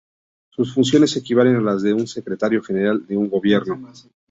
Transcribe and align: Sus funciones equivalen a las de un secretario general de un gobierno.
Sus 0.49 0.73
funciones 0.73 1.15
equivalen 1.15 1.57
a 1.57 1.61
las 1.61 1.83
de 1.83 1.93
un 1.93 2.07
secretario 2.07 2.63
general 2.63 3.05
de 3.05 3.15
un 3.15 3.29
gobierno. 3.29 3.87